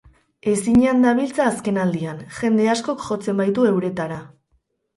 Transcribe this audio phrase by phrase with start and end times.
[0.51, 4.21] Ezinean dabiltza azken aldian, jende askok jotzen baitu euretara.